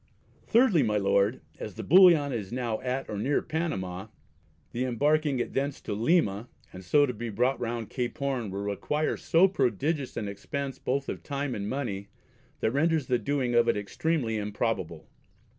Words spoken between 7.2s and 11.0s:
brought round Cape Horn, will require so prodigious an expence